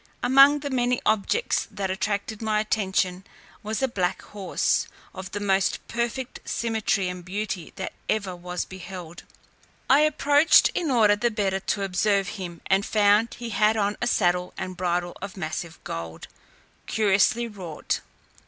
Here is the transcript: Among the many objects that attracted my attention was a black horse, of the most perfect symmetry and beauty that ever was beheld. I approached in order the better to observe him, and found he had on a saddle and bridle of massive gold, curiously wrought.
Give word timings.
Among 0.23 0.61
the 0.61 0.71
many 0.71 0.99
objects 1.05 1.67
that 1.69 1.91
attracted 1.91 2.41
my 2.41 2.59
attention 2.59 3.23
was 3.61 3.83
a 3.83 3.87
black 3.87 4.23
horse, 4.23 4.87
of 5.13 5.29
the 5.29 5.39
most 5.39 5.77
perfect 5.87 6.39
symmetry 6.43 7.07
and 7.07 7.23
beauty 7.23 7.71
that 7.75 7.93
ever 8.09 8.35
was 8.35 8.65
beheld. 8.65 9.21
I 9.87 9.99
approached 9.99 10.69
in 10.73 10.89
order 10.89 11.15
the 11.15 11.29
better 11.29 11.59
to 11.59 11.83
observe 11.83 12.29
him, 12.29 12.61
and 12.65 12.83
found 12.83 13.35
he 13.35 13.51
had 13.51 13.77
on 13.77 13.95
a 14.01 14.07
saddle 14.07 14.55
and 14.57 14.75
bridle 14.75 15.15
of 15.21 15.37
massive 15.37 15.77
gold, 15.83 16.27
curiously 16.87 17.47
wrought. 17.47 18.01